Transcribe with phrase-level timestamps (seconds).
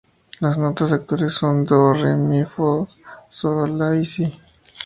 [0.39, 2.87] Las notas actuales son: "do, re, mi, fa,
[3.29, 4.35] sol, la" y "si".